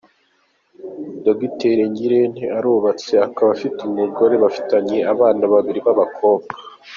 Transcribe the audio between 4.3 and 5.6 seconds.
bafitanye abana